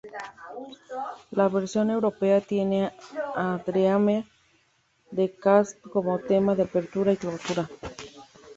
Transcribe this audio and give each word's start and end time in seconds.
La 1.31 1.47
versión 1.47 1.91
europea 1.91 2.41
tiene 2.41 2.91
a 3.35 3.61
"Dreamer" 3.63 4.25
de 5.11 5.31
Cast 5.35 5.79
como 5.81 6.17
tema 6.17 6.55
de 6.55 6.63
apertura 6.63 7.11
y 7.11 7.17
clausura. 7.17 7.69